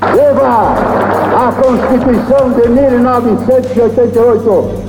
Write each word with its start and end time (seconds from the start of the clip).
Viva 0.00 0.74
a 1.34 1.50
Constituição 1.52 2.52
de 2.52 2.68
1988! 2.68 4.84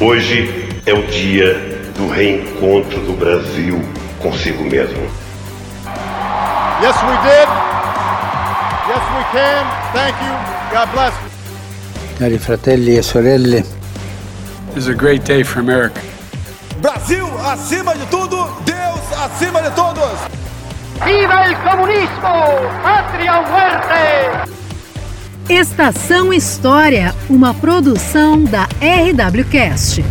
Hoje 0.00 0.68
é 0.84 0.92
o 0.92 1.02
dia 1.06 1.54
do 1.96 2.08
reencontro 2.08 3.00
do 3.00 3.14
Brasil 3.14 3.80
consigo 4.20 4.64
mesmo. 4.64 5.00
Yes, 6.82 6.94
we 7.02 7.16
did. 7.24 7.48
Yes, 8.88 9.02
we 9.16 9.24
can. 9.32 9.64
Thank 9.92 10.16
you. 10.22 10.32
God 10.72 10.88
bless. 10.92 11.14
Cari 12.18 12.38
fratelli 12.38 12.98
e 12.98 13.02
sorelle. 13.02 13.64
This 14.74 14.84
is 14.84 14.88
a 14.88 14.94
great 14.94 15.24
day 15.24 15.42
for 15.42 15.60
America. 15.60 16.00
Brasil 16.82 17.26
acima 17.50 17.94
de 17.94 18.04
tudo, 18.06 18.46
Deus 18.64 19.00
acima 19.24 19.62
de 19.62 19.70
todos. 19.70 20.27
Viva 21.04 21.44
el 21.44 21.56
comunismo! 21.58 22.82
Patria 22.82 23.40
muerte! 23.42 24.50
Estação 25.48 26.32
História, 26.32 27.14
uma 27.30 27.54
produção 27.54 28.42
da 28.42 28.64
RWCast. 28.80 30.04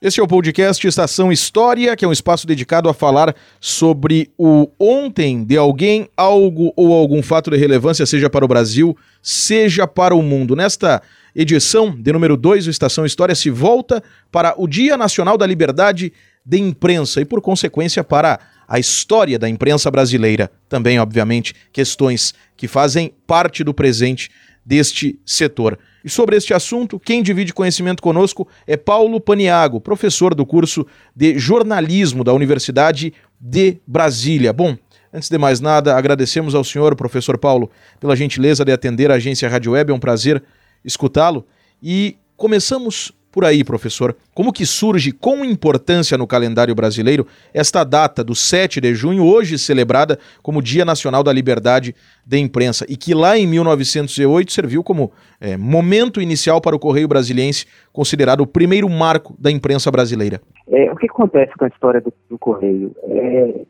Este 0.00 0.20
é 0.20 0.22
o 0.22 0.26
podcast 0.26 0.86
Estação 0.86 1.32
História, 1.32 1.96
que 1.96 2.04
é 2.04 2.08
um 2.08 2.12
espaço 2.12 2.46
dedicado 2.46 2.88
a 2.88 2.94
falar 2.94 3.34
sobre 3.60 4.30
o 4.36 4.68
ontem 4.78 5.42
de 5.44 5.56
alguém, 5.56 6.08
algo 6.16 6.72
ou 6.76 6.92
algum 6.92 7.22
fato 7.22 7.50
de 7.50 7.56
relevância, 7.56 8.04
seja 8.04 8.28
para 8.28 8.44
o 8.44 8.48
Brasil, 8.48 8.96
seja 9.22 9.86
para 9.86 10.14
o 10.14 10.20
mundo. 10.20 10.54
Nesta 10.54 11.00
edição 11.34 11.96
de 11.96 12.12
número 12.12 12.36
2, 12.36 12.66
o 12.66 12.70
Estação 12.70 13.06
História 13.06 13.34
se 13.34 13.48
volta 13.48 14.02
para 14.30 14.54
o 14.58 14.66
Dia 14.66 14.96
Nacional 14.96 15.38
da 15.38 15.46
Liberdade 15.46 16.12
de 16.44 16.58
Imprensa 16.58 17.20
e, 17.20 17.24
por 17.24 17.40
consequência, 17.40 18.02
para 18.02 18.38
a 18.66 18.78
história 18.78 19.38
da 19.38 19.48
imprensa 19.48 19.90
brasileira. 19.90 20.50
Também, 20.68 20.98
obviamente, 20.98 21.54
questões 21.72 22.34
que 22.56 22.66
fazem 22.66 23.12
parte 23.26 23.62
do 23.62 23.74
presente 23.74 24.30
deste 24.64 25.18
setor. 25.26 25.78
E 26.04 26.10
sobre 26.10 26.36
este 26.36 26.54
assunto, 26.54 26.98
quem 26.98 27.22
divide 27.22 27.52
conhecimento 27.52 28.02
conosco 28.02 28.48
é 28.66 28.76
Paulo 28.76 29.20
Paniago, 29.20 29.80
professor 29.80 30.34
do 30.34 30.46
curso 30.46 30.86
de 31.14 31.38
jornalismo 31.38 32.24
da 32.24 32.32
Universidade 32.32 33.12
de 33.40 33.78
Brasília. 33.86 34.52
Bom, 34.52 34.76
antes 35.12 35.28
de 35.28 35.38
mais 35.38 35.60
nada, 35.60 35.96
agradecemos 35.96 36.54
ao 36.54 36.64
senhor, 36.64 36.96
professor 36.96 37.38
Paulo, 37.38 37.70
pela 38.00 38.16
gentileza 38.16 38.64
de 38.64 38.72
atender 38.72 39.10
a 39.10 39.14
agência 39.14 39.48
Rádio 39.48 39.72
Web. 39.72 39.92
É 39.92 39.94
um 39.94 40.00
prazer 40.00 40.42
escutá-lo. 40.84 41.46
E 41.82 42.16
começamos 42.36 43.12
por 43.32 43.44
aí, 43.44 43.64
professor. 43.64 44.14
Como 44.34 44.52
que 44.52 44.66
surge 44.66 45.10
com 45.10 45.44
importância 45.44 46.18
no 46.18 46.26
calendário 46.26 46.74
brasileiro 46.74 47.26
esta 47.54 47.82
data 47.82 48.22
do 48.22 48.34
7 48.34 48.80
de 48.80 48.94
junho, 48.94 49.24
hoje 49.24 49.58
celebrada 49.58 50.18
como 50.42 50.62
Dia 50.62 50.84
Nacional 50.84 51.22
da 51.22 51.32
Liberdade 51.32 51.94
de 52.24 52.38
Imprensa, 52.38 52.84
e 52.88 52.96
que 52.96 53.14
lá 53.14 53.38
em 53.38 53.46
1908 53.46 54.52
serviu 54.52 54.84
como 54.84 55.10
é, 55.40 55.56
momento 55.56 56.20
inicial 56.20 56.60
para 56.60 56.76
o 56.76 56.78
Correio 56.78 57.08
Brasiliense, 57.08 57.66
considerado 57.92 58.42
o 58.42 58.46
primeiro 58.46 58.88
marco 58.88 59.34
da 59.38 59.50
imprensa 59.50 59.90
brasileira? 59.90 60.40
É, 60.68 60.92
o 60.92 60.96
que 60.96 61.06
acontece 61.06 61.52
com 61.58 61.64
a 61.64 61.68
história 61.68 62.00
do, 62.00 62.12
do 62.28 62.38
Correio? 62.38 62.94
É, 63.04 63.62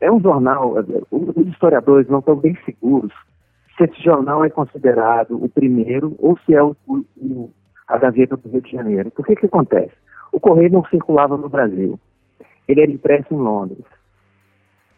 é 0.00 0.12
um 0.12 0.20
jornal, 0.20 0.74
os 1.10 1.46
historiadores 1.46 2.08
não 2.08 2.18
estão 2.18 2.36
bem 2.36 2.56
seguros 2.64 3.12
se 3.76 3.84
esse 3.84 4.02
jornal 4.02 4.44
é 4.44 4.50
considerado 4.50 5.42
o 5.42 5.48
primeiro 5.48 6.14
ou 6.18 6.38
se 6.44 6.54
é 6.54 6.62
o, 6.62 6.76
o 6.86 7.50
a 7.86 7.98
Gazeta 7.98 8.36
do 8.36 8.48
Rio 8.48 8.60
de 8.60 8.72
Janeiro. 8.72 9.10
Por 9.10 9.26
que 9.26 9.36
que 9.36 9.46
acontece? 9.46 9.92
O 10.32 10.40
correio 10.40 10.72
não 10.72 10.84
circulava 10.86 11.36
no 11.36 11.48
Brasil. 11.48 11.98
Ele 12.66 12.80
era 12.82 12.90
impresso 12.90 13.32
em 13.32 13.38
Londres. 13.38 13.84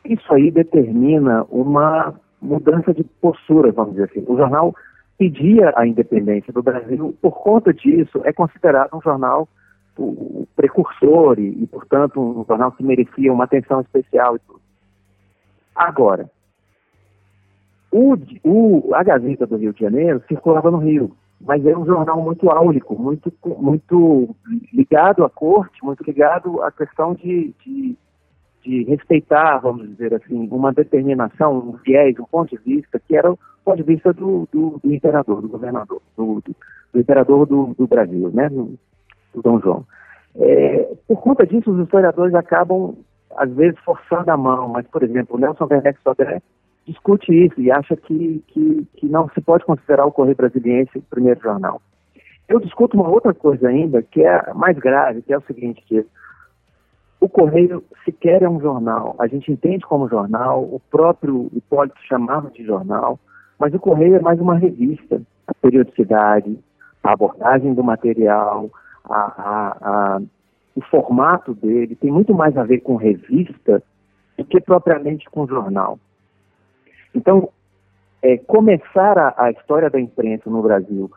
Isso 0.04 0.32
aí 0.32 0.50
determina 0.50 1.44
uma 1.50 2.14
mudança 2.40 2.94
de 2.94 3.02
postura, 3.04 3.72
vamos 3.72 3.92
dizer 3.92 4.04
assim. 4.04 4.24
O 4.28 4.36
jornal 4.36 4.74
pedia 5.18 5.72
a 5.76 5.86
independência 5.86 6.52
do 6.52 6.62
Brasil, 6.62 7.16
por 7.20 7.42
conta 7.42 7.72
disso, 7.72 8.20
é 8.24 8.32
considerado 8.32 8.94
um 8.94 9.00
jornal 9.00 9.48
o 9.98 10.46
precursor 10.54 11.38
e, 11.38 11.62
e, 11.62 11.66
portanto, 11.66 12.20
um 12.20 12.44
jornal 12.44 12.70
que 12.72 12.84
merecia 12.84 13.32
uma 13.32 13.44
atenção 13.44 13.80
especial. 13.80 14.36
Agora, 15.74 16.30
o, 17.90 18.14
o, 18.44 18.94
a 18.94 19.02
Gazeta 19.02 19.46
do 19.46 19.56
Rio 19.56 19.72
de 19.72 19.80
Janeiro 19.80 20.22
circulava 20.28 20.70
no 20.70 20.78
Rio 20.78 21.16
mas 21.40 21.64
é 21.66 21.76
um 21.76 21.84
jornal 21.84 22.20
muito 22.20 22.50
áulico, 22.50 23.00
muito, 23.00 23.32
muito 23.58 24.34
ligado 24.72 25.24
à 25.24 25.30
corte, 25.30 25.84
muito 25.84 26.02
ligado 26.02 26.62
à 26.62 26.72
questão 26.72 27.14
de, 27.14 27.54
de, 27.64 27.96
de, 28.62 28.84
respeitar, 28.84 29.58
vamos 29.58 29.88
dizer 29.90 30.14
assim, 30.14 30.48
uma 30.50 30.72
determinação, 30.72 31.58
um 31.58 31.72
viés, 31.84 32.18
um 32.18 32.24
ponto 32.24 32.56
de 32.56 32.62
vista, 32.62 32.98
que 32.98 33.16
era 33.16 33.30
o 33.30 33.38
ponto 33.64 33.76
de 33.76 33.82
vista 33.82 34.12
do, 34.12 34.48
do, 34.50 34.80
do 34.82 34.94
imperador, 34.94 35.42
do 35.42 35.48
governador, 35.48 36.00
do, 36.16 36.42
do 36.92 37.00
imperador 37.00 37.46
do, 37.46 37.86
Brasil, 37.86 38.30
né, 38.32 38.48
do, 38.48 38.78
Dom 39.42 39.60
João. 39.60 39.84
É, 40.36 40.94
por 41.06 41.20
conta 41.20 41.46
disso, 41.46 41.70
os 41.70 41.84
historiadores 41.84 42.34
acabam, 42.34 42.94
às 43.36 43.52
vezes, 43.52 43.78
forçando 43.80 44.30
a 44.30 44.36
mão, 44.36 44.68
mas, 44.68 44.86
por 44.86 45.02
exemplo, 45.02 45.38
Nelson 45.38 45.66
Werneck 45.70 46.00
Sodré 46.02 46.40
discute 46.86 47.32
isso 47.32 47.60
e 47.60 47.70
acha 47.70 47.96
que, 47.96 48.42
que, 48.48 48.86
que 48.96 49.06
não 49.08 49.28
se 49.30 49.40
pode 49.40 49.64
considerar 49.64 50.06
o 50.06 50.12
Correio 50.12 50.36
Brasiliense 50.36 50.98
o 50.98 51.02
primeiro 51.02 51.40
jornal. 51.40 51.80
Eu 52.48 52.60
discuto 52.60 52.96
uma 52.96 53.08
outra 53.08 53.34
coisa 53.34 53.68
ainda, 53.68 54.02
que 54.02 54.22
é 54.22 54.52
mais 54.54 54.78
grave, 54.78 55.22
que 55.22 55.32
é 55.32 55.38
o 55.38 55.42
seguinte, 55.42 55.82
que 55.86 56.06
o 57.20 57.28
Correio 57.28 57.82
sequer 58.04 58.42
é 58.42 58.48
um 58.48 58.60
jornal. 58.60 59.16
A 59.18 59.26
gente 59.26 59.50
entende 59.50 59.84
como 59.84 60.08
jornal, 60.08 60.62
o 60.62 60.80
próprio 60.90 61.50
Hipólito 61.52 61.98
chamava 62.06 62.50
de 62.50 62.64
jornal, 62.64 63.18
mas 63.58 63.74
o 63.74 63.80
Correio 63.80 64.14
é 64.14 64.20
mais 64.20 64.40
uma 64.40 64.56
revista. 64.56 65.20
A 65.46 65.54
periodicidade, 65.54 66.58
a 67.02 67.12
abordagem 67.12 67.74
do 67.74 67.82
material, 67.82 68.70
a, 69.04 69.14
a, 69.14 69.76
a, 69.80 70.20
o 70.76 70.80
formato 70.82 71.52
dele 71.54 71.96
tem 71.96 72.12
muito 72.12 72.32
mais 72.32 72.56
a 72.56 72.62
ver 72.62 72.80
com 72.80 72.96
revista 72.96 73.82
do 74.38 74.44
que 74.44 74.60
propriamente 74.60 75.28
com 75.30 75.46
jornal. 75.46 75.98
Então, 77.16 77.48
é, 78.22 78.36
começar 78.36 79.16
a, 79.18 79.34
a, 79.44 79.50
história 79.50 79.88
da 79.88 79.98
imprensa 79.98 80.50
no 80.50 80.62
Brasil 80.62 81.10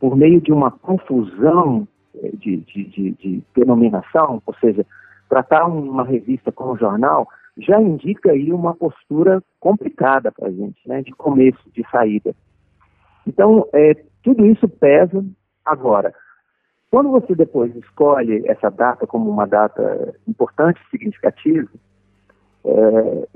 por 0.00 0.16
meio 0.16 0.40
de 0.40 0.50
uma 0.50 0.70
confusão 0.70 1.86
é, 2.22 2.30
de, 2.30 2.56
de, 2.56 2.84
de, 2.84 3.10
de 3.12 3.42
denominação, 3.54 4.42
ou 4.46 4.54
seja, 4.54 4.86
tratar 5.28 5.66
uma 5.66 6.02
revista 6.02 6.50
como 6.50 6.78
jornal, 6.78 7.28
já 7.58 7.80
indica 7.80 8.32
aí 8.32 8.52
uma 8.52 8.74
postura 8.74 9.42
complicada 9.60 10.32
para 10.32 10.48
a 10.48 10.50
gente, 10.50 10.80
né, 10.88 11.02
de 11.02 11.12
começo, 11.12 11.62
de 11.72 11.86
saída. 11.90 12.34
Então, 13.26 13.68
é, 13.74 13.94
tudo 14.22 14.46
isso 14.46 14.66
pesa. 14.66 15.24
Agora, 15.64 16.14
quando 16.90 17.10
você 17.10 17.34
depois 17.34 17.74
escolhe 17.76 18.42
essa 18.46 18.70
data 18.70 19.06
como 19.06 19.30
uma 19.30 19.46
data 19.46 20.14
importante, 20.26 20.80
significativa, 20.90 21.68
é, 22.64 23.28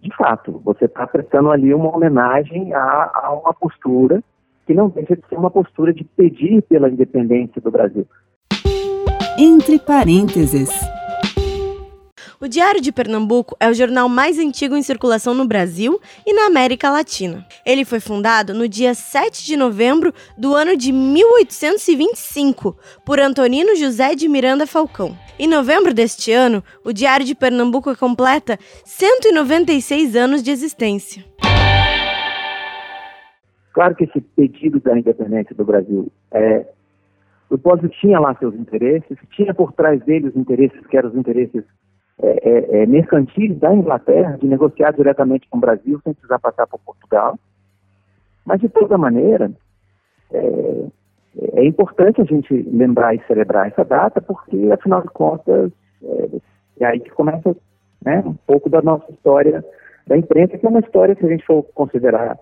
de 0.00 0.14
fato, 0.16 0.60
você 0.64 0.84
está 0.84 1.06
prestando 1.06 1.50
ali 1.50 1.72
uma 1.72 1.94
homenagem 1.94 2.72
a, 2.74 3.10
a 3.14 3.32
uma 3.32 3.54
postura 3.54 4.22
que 4.66 4.74
não 4.74 4.88
deixa 4.88 5.16
de 5.16 5.22
ser 5.28 5.36
uma 5.36 5.50
postura 5.50 5.92
de 5.92 6.04
pedir 6.04 6.62
pela 6.62 6.88
independência 6.88 7.60
do 7.60 7.70
Brasil. 7.70 8.06
Entre 9.38 9.78
parênteses. 9.78 10.70
O 12.42 12.48
Diário 12.48 12.80
de 12.80 12.90
Pernambuco 12.90 13.56
é 13.60 13.70
o 13.70 13.72
jornal 13.72 14.08
mais 14.08 14.36
antigo 14.36 14.74
em 14.74 14.82
circulação 14.82 15.32
no 15.32 15.46
Brasil 15.46 16.00
e 16.26 16.34
na 16.34 16.46
América 16.46 16.90
Latina. 16.90 17.46
Ele 17.64 17.84
foi 17.84 18.00
fundado 18.00 18.52
no 18.52 18.66
dia 18.66 18.94
7 18.94 19.46
de 19.46 19.56
novembro 19.56 20.12
do 20.36 20.52
ano 20.52 20.76
de 20.76 20.90
1825 20.90 22.76
por 23.06 23.20
Antonino 23.20 23.76
José 23.76 24.16
de 24.16 24.28
Miranda 24.28 24.66
Falcão. 24.66 25.16
Em 25.38 25.46
novembro 25.46 25.94
deste 25.94 26.32
ano, 26.32 26.64
o 26.84 26.92
Diário 26.92 27.24
de 27.24 27.36
Pernambuco 27.36 27.96
completa 27.96 28.58
196 28.84 30.16
anos 30.16 30.42
de 30.42 30.50
existência. 30.50 31.24
Claro 33.72 33.94
que 33.94 34.02
esse 34.02 34.20
pedido 34.20 34.80
da 34.80 34.98
independência 34.98 35.54
do 35.54 35.64
Brasil 35.64 36.10
é 36.32 36.66
o 37.48 37.54
Hipólito 37.54 37.88
tinha 38.00 38.18
lá 38.18 38.34
seus 38.36 38.54
interesses, 38.56 39.16
tinha 39.30 39.54
por 39.54 39.72
trás 39.74 40.02
dele 40.04 40.26
os 40.28 40.36
interesses 40.36 40.84
que 40.88 40.96
eram 40.96 41.10
os 41.10 41.16
interesses 41.16 41.62
é, 42.22 42.48
é, 42.48 42.82
é, 42.82 42.86
mercantis 42.86 43.58
da 43.58 43.74
Inglaterra 43.74 44.38
de 44.40 44.46
negociar 44.46 44.92
diretamente 44.92 45.48
com 45.48 45.58
o 45.58 45.60
Brasil 45.60 46.00
sem 46.04 46.14
precisar 46.14 46.38
passar 46.38 46.68
por 46.68 46.78
Portugal. 46.78 47.36
Mas, 48.46 48.60
de 48.60 48.68
toda 48.68 48.96
maneira, 48.96 49.50
é, 50.32 50.84
é 51.54 51.64
importante 51.64 52.20
a 52.20 52.24
gente 52.24 52.54
lembrar 52.70 53.14
e 53.14 53.22
celebrar 53.26 53.66
essa 53.66 53.84
data, 53.84 54.20
porque, 54.20 54.70
afinal 54.70 55.02
de 55.02 55.08
contas, 55.08 55.72
é, 56.04 56.28
é 56.80 56.86
aí 56.86 57.00
que 57.00 57.10
começa 57.10 57.56
né, 58.04 58.22
um 58.24 58.34
pouco 58.46 58.70
da 58.70 58.80
nossa 58.80 59.10
história 59.10 59.64
da 60.06 60.16
imprensa, 60.16 60.56
que 60.56 60.66
é 60.66 60.68
uma 60.68 60.80
história, 60.80 61.16
se 61.16 61.26
a 61.26 61.28
gente 61.28 61.44
for 61.44 61.64
considerar 61.74 62.38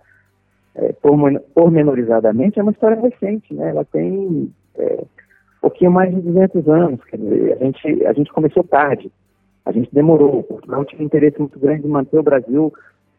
é, 0.74 0.92
pormenorizadamente, 1.54 2.58
é 2.58 2.62
uma 2.62 2.72
história 2.72 3.00
recente, 3.00 3.52
né? 3.54 3.70
Ela 3.70 3.84
tem 3.84 4.52
é, 4.78 4.94
um 4.94 5.60
pouquinho 5.62 5.90
mais 5.90 6.14
de 6.14 6.20
200 6.20 6.68
anos, 6.68 7.04
quer 7.04 7.16
dizer, 7.16 7.52
a 7.54 7.64
gente, 7.64 8.06
a 8.06 8.12
gente 8.12 8.32
começou 8.32 8.62
tarde, 8.64 9.10
a 9.70 9.72
gente 9.72 9.94
demorou, 9.94 10.42
Portugal 10.42 10.84
tinha 10.84 11.04
interesse 11.04 11.38
muito 11.38 11.58
grande 11.58 11.86
em 11.86 11.90
manter 11.90 12.18
o 12.18 12.24
Brasil 12.24 12.72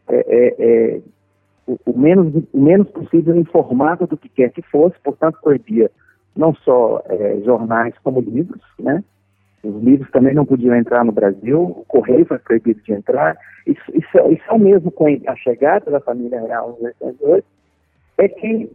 é, 0.08 0.16
é, 0.16 0.54
é, 0.58 1.00
o, 1.66 1.78
o, 1.86 1.98
menos, 1.98 2.44
o 2.52 2.60
menos 2.60 2.90
possível 2.90 3.34
informado 3.36 4.06
do 4.06 4.18
que 4.18 4.28
quer 4.28 4.50
que 4.50 4.60
fosse, 4.62 4.94
portanto 5.02 5.38
proibia 5.42 5.90
não 6.36 6.54
só 6.54 7.02
é, 7.06 7.40
jornais 7.40 7.94
como 8.04 8.20
livros, 8.20 8.62
né? 8.78 9.02
Os 9.62 9.82
livros 9.82 10.10
também 10.10 10.34
não 10.34 10.44
podiam 10.44 10.74
entrar 10.74 11.04
no 11.04 11.12
Brasil, 11.12 11.62
o 11.62 11.84
correio 11.86 12.26
foi 12.26 12.38
proibido 12.38 12.82
de 12.82 12.92
entrar. 12.92 13.36
Isso, 13.66 13.82
isso, 13.94 14.32
isso 14.32 14.42
é 14.48 14.52
o 14.52 14.58
mesmo 14.58 14.90
com 14.90 15.06
a 15.26 15.36
chegada 15.36 15.90
da 15.90 16.00
família 16.00 16.40
real 16.40 16.76
em 16.78 16.84
1808, 16.84 17.46
é 18.18 18.28
que 18.28 18.70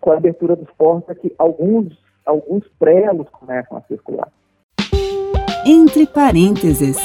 com 0.00 0.12
a 0.12 0.16
abertura 0.16 0.56
dos 0.56 0.70
portos 0.72 1.10
é 1.10 1.14
que 1.14 1.34
alguns, 1.38 1.98
alguns 2.24 2.66
prelos 2.78 3.28
começam 3.30 3.76
a 3.76 3.82
circular. 3.82 4.28
Entre 5.70 6.06
parênteses. 6.06 6.96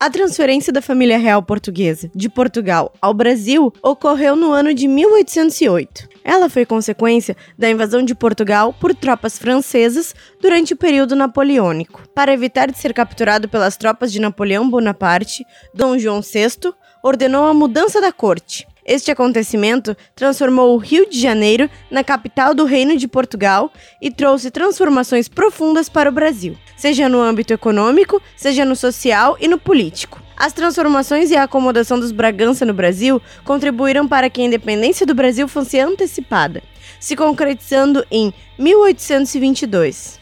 A 0.00 0.10
transferência 0.10 0.72
da 0.72 0.82
família 0.82 1.16
real 1.16 1.40
portuguesa 1.40 2.10
de 2.12 2.28
Portugal 2.28 2.92
ao 3.00 3.14
Brasil 3.14 3.72
ocorreu 3.80 4.34
no 4.34 4.50
ano 4.50 4.74
de 4.74 4.88
1808. 4.88 6.08
Ela 6.24 6.50
foi 6.50 6.66
consequência 6.66 7.36
da 7.56 7.70
invasão 7.70 8.02
de 8.02 8.12
Portugal 8.12 8.72
por 8.72 8.92
tropas 8.92 9.38
francesas 9.38 10.12
durante 10.40 10.74
o 10.74 10.76
período 10.76 11.14
napoleônico. 11.14 12.02
Para 12.12 12.32
evitar 12.32 12.68
de 12.68 12.76
ser 12.76 12.92
capturado 12.92 13.48
pelas 13.48 13.76
tropas 13.76 14.10
de 14.10 14.20
Napoleão 14.20 14.68
Bonaparte, 14.68 15.44
Dom 15.72 15.96
João 15.98 16.22
VI 16.22 16.74
ordenou 17.04 17.46
a 17.46 17.54
mudança 17.54 18.00
da 18.00 18.10
corte. 18.10 18.66
Este 18.84 19.12
acontecimento 19.12 19.96
transformou 20.14 20.74
o 20.74 20.78
Rio 20.78 21.08
de 21.08 21.20
Janeiro 21.20 21.70
na 21.88 22.02
capital 22.02 22.52
do 22.52 22.64
Reino 22.64 22.96
de 22.96 23.06
Portugal 23.06 23.70
e 24.00 24.10
trouxe 24.10 24.50
transformações 24.50 25.28
profundas 25.28 25.88
para 25.88 26.08
o 26.08 26.12
Brasil, 26.12 26.56
seja 26.76 27.08
no 27.08 27.20
âmbito 27.20 27.52
econômico, 27.52 28.20
seja 28.36 28.64
no 28.64 28.74
social 28.74 29.36
e 29.40 29.46
no 29.46 29.56
político. 29.56 30.20
As 30.36 30.52
transformações 30.52 31.30
e 31.30 31.36
a 31.36 31.44
acomodação 31.44 32.00
dos 32.00 32.10
Bragança 32.10 32.64
no 32.64 32.74
Brasil 32.74 33.22
contribuíram 33.44 34.08
para 34.08 34.28
que 34.28 34.40
a 34.40 34.44
independência 34.44 35.06
do 35.06 35.14
Brasil 35.14 35.46
fosse 35.46 35.78
antecipada, 35.78 36.60
se 36.98 37.14
concretizando 37.14 38.04
em 38.10 38.34
1822. 38.58 40.20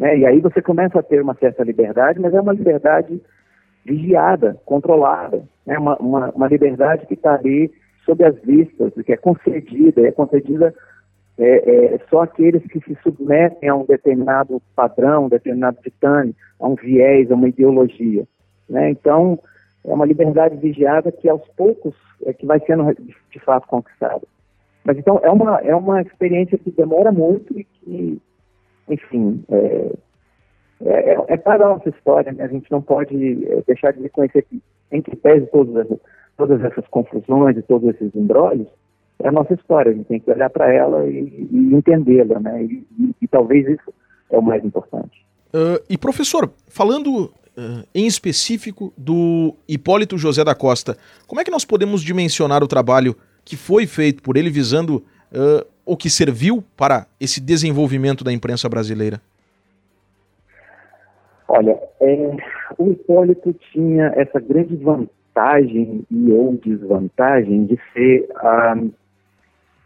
É, 0.00 0.18
e 0.18 0.26
aí 0.26 0.40
você 0.40 0.60
começa 0.60 0.98
a 0.98 1.02
ter 1.02 1.22
uma 1.22 1.36
certa 1.36 1.62
liberdade, 1.62 2.18
mas 2.18 2.34
é 2.34 2.40
uma 2.40 2.52
liberdade 2.52 3.20
vigiada, 3.86 4.60
controlada, 4.64 5.42
né? 5.64 5.78
uma, 5.78 5.96
uma, 5.96 6.30
uma 6.30 6.48
liberdade 6.48 7.06
que 7.06 7.14
está 7.14 7.34
ali 7.34 7.70
sob 8.04 8.24
as 8.24 8.36
vistas, 8.42 8.92
que 9.04 9.12
é 9.12 9.16
concedida, 9.16 10.06
é 10.06 10.10
concedida 10.10 10.74
é, 11.38 11.94
é, 11.94 12.00
só 12.10 12.22
aqueles 12.22 12.62
que 12.64 12.80
se 12.80 12.96
submetem 13.02 13.68
a 13.68 13.74
um 13.74 13.84
determinado 13.84 14.60
padrão, 14.74 15.26
um 15.26 15.28
determinado 15.28 15.78
ditame, 15.82 16.34
a 16.58 16.66
um 16.66 16.74
viés, 16.74 17.30
a 17.30 17.34
uma 17.34 17.48
ideologia. 17.48 18.26
Né? 18.68 18.90
Então, 18.90 19.38
é 19.84 19.92
uma 19.92 20.06
liberdade 20.06 20.56
vigiada 20.56 21.12
que 21.12 21.28
aos 21.28 21.46
poucos 21.56 21.94
é 22.24 22.32
que 22.32 22.46
vai 22.46 22.58
sendo 22.60 22.84
de 23.30 23.38
fato 23.40 23.68
conquistada. 23.68 24.22
Mas 24.84 24.98
então 24.98 25.20
é 25.22 25.30
uma, 25.30 25.60
é 25.60 25.74
uma 25.74 26.00
experiência 26.00 26.56
que 26.58 26.70
demora 26.70 27.12
muito 27.12 27.58
e 27.58 27.64
que, 27.64 28.22
enfim, 28.88 29.44
é, 29.50 29.92
é, 30.84 31.14
é, 31.14 31.24
é 31.28 31.36
para 31.36 31.64
a 31.64 31.68
nossa 31.70 31.88
história, 31.88 32.32
né? 32.32 32.44
a 32.44 32.48
gente 32.48 32.70
não 32.70 32.82
pode 32.82 33.44
é, 33.46 33.62
deixar 33.66 33.92
de 33.92 34.02
reconhecer 34.02 34.42
que, 34.42 34.62
em 34.92 35.00
que 35.00 35.16
pese 35.16 35.46
todas 35.46 35.76
essas, 35.76 35.98
todas 36.36 36.62
essas 36.64 36.86
confusões 36.88 37.56
e 37.56 37.62
todos 37.62 37.88
esses 37.94 38.14
embrólios, 38.14 38.68
é 39.18 39.28
a 39.28 39.32
nossa 39.32 39.54
história, 39.54 39.90
a 39.90 39.94
gente 39.94 40.06
tem 40.06 40.20
que 40.20 40.30
olhar 40.30 40.50
para 40.50 40.70
ela 40.72 41.06
e, 41.06 41.48
e 41.50 41.74
entendê-la, 41.74 42.38
né? 42.38 42.64
E, 42.64 42.86
e, 42.98 43.14
e, 43.22 43.28
talvez 43.28 43.66
isso 43.66 43.92
é 44.30 44.38
o 44.38 44.42
mais 44.42 44.62
importante. 44.62 45.24
Uh, 45.54 45.82
e 45.88 45.96
professor, 45.96 46.52
falando 46.68 47.32
uh, 47.56 47.86
em 47.94 48.06
específico 48.06 48.92
do 48.96 49.54
Hipólito 49.66 50.18
José 50.18 50.44
da 50.44 50.54
Costa, 50.54 50.98
como 51.26 51.40
é 51.40 51.44
que 51.44 51.50
nós 51.50 51.64
podemos 51.64 52.02
dimensionar 52.02 52.62
o 52.62 52.68
trabalho 52.68 53.16
que 53.42 53.56
foi 53.56 53.86
feito 53.86 54.22
por 54.22 54.36
ele 54.36 54.50
visando 54.50 54.96
uh, 55.32 55.66
o 55.86 55.96
que 55.96 56.10
serviu 56.10 56.62
para 56.76 57.06
esse 57.18 57.40
desenvolvimento 57.40 58.22
da 58.22 58.32
imprensa 58.32 58.68
brasileira? 58.68 59.22
Olha, 61.48 61.78
é, 62.00 62.36
o 62.76 62.90
Hipólito 62.90 63.52
tinha 63.72 64.06
essa 64.16 64.40
grande 64.40 64.76
vantagem 64.76 66.04
e 66.10 66.32
ou 66.32 66.56
desvantagem 66.56 67.66
de 67.66 67.78
ser, 67.92 68.28
ah, 68.36 68.74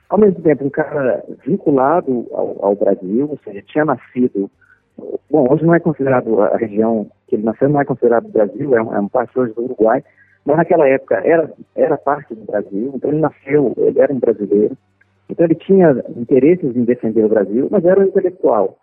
ao 0.08 0.18
mesmo 0.18 0.40
tempo, 0.42 0.64
um 0.64 0.70
cara 0.70 1.22
vinculado 1.44 2.26
ao, 2.32 2.64
ao, 2.64 2.74
Brasil, 2.74 3.28
ou 3.30 3.38
seja, 3.44 3.62
tinha 3.62 3.84
nascido. 3.84 4.50
Bom, 5.30 5.52
hoje 5.52 5.64
não 5.64 5.74
é 5.74 5.80
considerado 5.80 6.40
a 6.40 6.56
região 6.56 7.10
que 7.26 7.36
ele 7.36 7.44
nasceu, 7.44 7.68
não 7.68 7.80
é 7.80 7.84
considerado 7.84 8.28
Brasil, 8.28 8.74
é 8.74 8.82
um, 8.82 8.94
é 8.94 9.00
um 9.00 9.08
parte 9.08 9.38
hoje 9.38 9.52
do 9.52 9.64
Uruguai, 9.64 10.02
mas 10.46 10.56
naquela 10.56 10.88
época 10.88 11.16
era, 11.24 11.52
era 11.76 11.96
parte 11.98 12.34
do 12.34 12.44
Brasil, 12.44 12.92
então 12.94 13.10
ele 13.10 13.20
nasceu, 13.20 13.74
ele 13.76 14.00
era 14.00 14.12
um 14.12 14.18
brasileiro, 14.18 14.76
então 15.28 15.44
ele 15.46 15.54
tinha 15.54 16.02
interesses 16.16 16.74
em 16.74 16.84
defender 16.84 17.24
o 17.24 17.28
Brasil, 17.28 17.68
mas 17.70 17.84
era 17.84 18.00
um 18.00 18.04
intelectual 18.04 18.78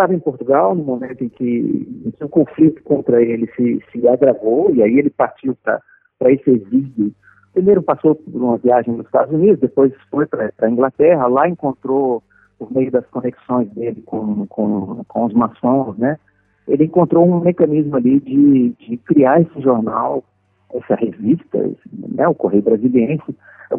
estava 0.00 0.14
em 0.14 0.18
Portugal 0.18 0.74
no 0.74 0.82
momento 0.82 1.22
em 1.22 1.28
que, 1.28 2.02
em 2.06 2.10
que 2.10 2.24
o 2.24 2.28
conflito 2.28 2.82
contra 2.82 3.22
ele 3.22 3.46
se, 3.54 3.82
se 3.92 4.08
agravou, 4.08 4.74
e 4.74 4.82
aí 4.82 4.98
ele 4.98 5.10
partiu 5.10 5.56
para 5.62 6.32
esse 6.32 6.50
exílio. 6.50 7.12
Primeiro 7.52 7.82
passou 7.82 8.14
por 8.14 8.42
uma 8.42 8.56
viagem 8.56 8.94
nos 8.94 9.06
Estados 9.06 9.34
Unidos, 9.34 9.60
depois 9.60 9.92
foi 10.10 10.24
para 10.26 10.50
a 10.58 10.70
Inglaterra, 10.70 11.26
lá 11.26 11.48
encontrou, 11.48 12.22
por 12.58 12.72
meio 12.72 12.90
das 12.90 13.06
conexões 13.06 13.68
dele 13.70 14.02
com, 14.06 14.46
com, 14.46 15.04
com 15.06 15.24
os 15.26 15.34
maçons, 15.34 15.98
né, 15.98 16.18
ele 16.66 16.84
encontrou 16.84 17.26
um 17.26 17.40
mecanismo 17.40 17.96
ali 17.96 18.20
de, 18.20 18.70
de 18.78 18.96
criar 18.98 19.40
esse 19.42 19.60
jornal, 19.60 20.24
essa 20.72 20.94
revista, 20.94 21.58
né, 21.92 22.28
o 22.28 22.34
Correio 22.34 22.62
Brasiliense. 22.62 23.36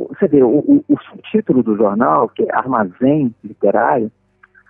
Você 0.10 0.28
vê, 0.28 0.44
o, 0.44 0.60
o, 0.60 0.84
o 0.88 1.00
subtítulo 1.04 1.64
do 1.64 1.76
jornal, 1.78 2.30
que 2.30 2.44
é 2.44 2.54
Armazém 2.54 3.34
Literário, 3.44 4.12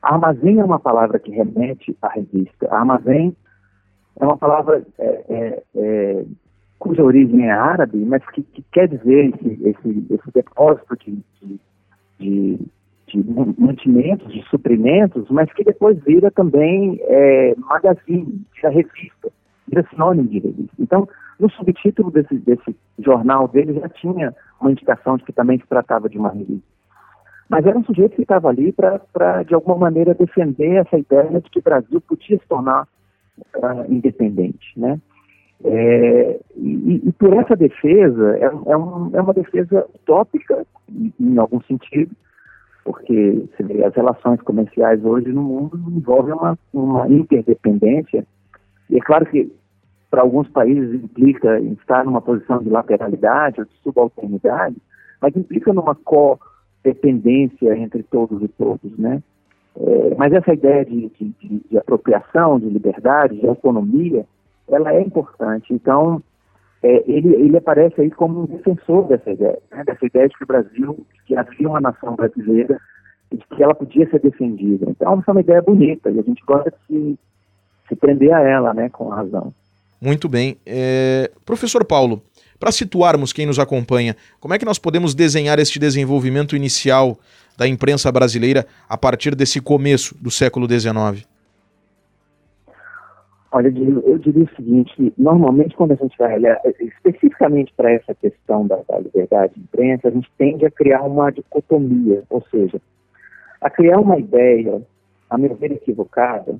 Armazém 0.01 0.59
é 0.59 0.63
uma 0.63 0.79
palavra 0.79 1.19
que 1.19 1.31
remete 1.31 1.95
à 2.01 2.09
revista. 2.09 2.73
Armazém 2.73 3.35
é 4.19 4.25
uma 4.25 4.37
palavra 4.37 4.83
é, 4.97 5.25
é, 5.29 5.63
é, 5.75 6.25
cuja 6.79 7.03
origem 7.03 7.45
é 7.45 7.51
árabe, 7.51 7.97
mas 7.99 8.25
que, 8.31 8.41
que 8.41 8.63
quer 8.71 8.87
dizer 8.87 9.33
esse, 9.35 9.69
esse, 9.69 10.07
esse 10.09 10.31
depósito 10.33 10.97
de, 10.97 11.23
de, 11.39 11.59
de, 12.19 12.59
de, 13.07 13.61
mantimentos, 13.61 14.33
de 14.33 14.41
suprimentos, 14.49 15.29
mas 15.29 15.51
que 15.53 15.63
depois 15.63 15.97
vira 16.03 16.31
também 16.31 16.99
é, 17.03 17.53
magazine, 17.57 18.43
vira 18.55 18.69
revista, 18.69 19.31
vira 19.67 19.87
sinônimo 19.91 20.27
de 20.27 20.39
revista. 20.39 20.75
Então, 20.79 21.07
no 21.39 21.49
subtítulo 21.51 22.09
desse, 22.09 22.35
desse 22.39 22.75
jornal 22.99 23.47
dele 23.47 23.79
já 23.79 23.89
tinha 23.89 24.35
uma 24.59 24.71
indicação 24.71 25.17
de 25.17 25.23
que 25.23 25.33
também 25.33 25.59
se 25.59 25.67
tratava 25.67 26.09
de 26.09 26.17
uma 26.17 26.29
revista. 26.29 26.70
Mas 27.51 27.65
era 27.65 27.77
um 27.77 27.83
sujeito 27.83 28.15
que 28.15 28.21
estava 28.21 28.47
ali 28.47 28.71
para, 28.71 29.43
de 29.43 29.53
alguma 29.53 29.75
maneira, 29.75 30.13
defender 30.13 30.77
essa 30.77 30.97
ideia 30.97 31.41
de 31.41 31.49
que 31.49 31.59
o 31.59 31.61
Brasil 31.61 31.99
podia 31.99 32.37
se 32.37 32.47
tornar 32.47 32.87
uh, 33.57 33.93
independente, 33.93 34.71
né? 34.77 34.97
É, 35.65 36.39
e, 36.55 37.01
e, 37.05 37.11
por 37.11 37.33
essa 37.33 37.53
defesa, 37.57 38.37
é, 38.37 38.45
é, 38.45 38.77
um, 38.77 39.11
é 39.13 39.21
uma 39.21 39.33
defesa 39.33 39.85
utópica, 39.93 40.65
em, 40.89 41.13
em, 41.19 41.37
algum 41.37 41.61
sentido, 41.63 42.15
porque 42.85 43.45
vê, 43.59 43.83
as 43.83 43.93
relações 43.95 44.41
comerciais 44.43 45.03
hoje 45.03 45.27
no 45.27 45.43
mundo 45.43 45.77
envolvem 45.89 46.33
uma, 46.33 46.57
uma 46.73 47.09
interdependência, 47.09 48.25
e 48.89 48.95
é 48.95 49.01
claro 49.01 49.25
que 49.25 49.51
para 50.09 50.21
alguns 50.21 50.47
países 50.47 51.03
implica 51.03 51.59
estar 51.59 52.05
numa 52.05 52.21
posição 52.21 52.59
de 52.59 52.69
lateralidade 52.69 53.59
ou 53.59 53.65
de 53.65 53.75
subalternidade, 53.83 54.77
mas 55.21 55.35
implica 55.35 55.73
numa 55.73 55.93
co 55.93 56.39
dependência 56.83 57.77
entre 57.77 58.03
todos 58.03 58.41
e 58.41 58.47
todos, 58.47 58.97
né? 58.97 59.21
É, 59.75 60.15
mas 60.17 60.33
essa 60.33 60.53
ideia 60.53 60.83
de, 60.85 61.09
de, 61.09 61.33
de, 61.69 61.77
apropriação, 61.77 62.59
de 62.59 62.67
liberdade, 62.67 63.39
de 63.39 63.47
autonomia, 63.47 64.25
ela 64.67 64.93
é 64.93 65.01
importante. 65.01 65.73
Então, 65.73 66.21
é, 66.83 67.03
ele, 67.09 67.35
ele 67.35 67.57
aparece 67.57 68.01
aí 68.01 68.11
como 68.11 68.41
um 68.41 68.45
defensor 68.45 69.07
dessa 69.07 69.31
ideia, 69.31 69.59
né? 69.71 69.83
dessa 69.85 70.05
ideia 70.05 70.27
de 70.27 70.37
que 70.37 70.43
o 70.43 70.47
Brasil, 70.47 71.05
que 71.25 71.35
havia 71.35 71.69
uma 71.69 71.79
nação 71.79 72.15
brasileira 72.15 72.79
e 73.31 73.37
que 73.37 73.63
ela 73.63 73.73
podia 73.73 74.09
ser 74.09 74.19
defendida. 74.19 74.89
Então, 74.89 75.19
essa 75.19 75.31
é 75.31 75.33
uma 75.33 75.41
ideia 75.41 75.61
bonita 75.61 76.09
e 76.09 76.19
a 76.19 76.23
gente 76.23 76.43
gosta 76.45 76.69
de 76.71 76.77
se, 76.87 77.19
se 77.87 77.95
prender 77.95 78.33
a 78.33 78.41
ela, 78.41 78.73
né, 78.73 78.89
com 78.89 79.07
razão. 79.07 79.53
Muito 80.01 80.27
bem. 80.27 80.57
É... 80.65 81.31
Professor 81.45 81.85
Paulo, 81.85 82.21
para 82.61 82.71
situarmos 82.71 83.33
quem 83.33 83.47
nos 83.47 83.57
acompanha, 83.57 84.15
como 84.39 84.53
é 84.53 84.59
que 84.59 84.65
nós 84.65 84.77
podemos 84.77 85.15
desenhar 85.15 85.57
este 85.57 85.79
desenvolvimento 85.79 86.55
inicial 86.55 87.17
da 87.57 87.67
imprensa 87.67 88.11
brasileira 88.11 88.67
a 88.87 88.95
partir 88.95 89.33
desse 89.33 89.59
começo 89.59 90.15
do 90.21 90.29
século 90.29 90.67
XIX? 90.69 91.27
Olha, 93.51 93.67
eu 93.67 94.17
diria 94.19 94.43
o 94.43 94.55
seguinte: 94.55 95.11
normalmente, 95.17 95.75
quando 95.75 95.93
a 95.93 95.95
gente 95.95 96.15
vai 96.19 96.35
olhar 96.35 96.61
especificamente 96.79 97.73
para 97.75 97.91
essa 97.91 98.13
questão 98.13 98.67
da, 98.67 98.79
da, 98.87 98.99
liberdade 98.99 99.55
de 99.55 99.61
imprensa, 99.61 100.09
a 100.09 100.11
gente 100.11 100.31
tende 100.37 100.63
a 100.63 100.69
criar 100.69 101.01
uma 101.01 101.31
dicotomia, 101.31 102.23
ou 102.29 102.45
seja, 102.51 102.79
a 103.59 103.71
criar 103.71 103.99
uma 103.99 104.19
ideia, 104.19 104.83
a 105.27 105.37
meu 105.37 105.55
ver 105.55 105.71
equivocada, 105.71 106.55